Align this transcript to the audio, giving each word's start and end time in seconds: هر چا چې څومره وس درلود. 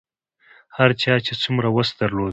هر 0.77 0.89
چا 1.01 1.13
چې 1.25 1.33
څومره 1.43 1.67
وس 1.71 1.89
درلود. 1.99 2.29